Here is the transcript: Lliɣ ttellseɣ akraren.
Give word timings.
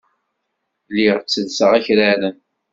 Lliɣ 0.91 1.17
ttellseɣ 1.19 1.71
akraren. 1.77 2.23